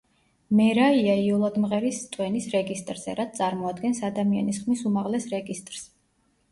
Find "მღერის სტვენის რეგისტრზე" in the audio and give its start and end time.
1.65-3.15